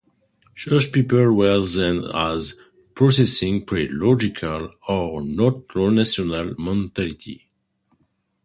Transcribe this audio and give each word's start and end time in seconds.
Such 0.57 0.91
people 0.91 1.31
were 1.31 1.61
seen 1.61 2.05
as 2.05 2.55
possessing 2.95 3.65
pre-logical, 3.67 4.71
or 4.87 5.21
non-rational, 5.21 6.55
mentality. 6.57 7.47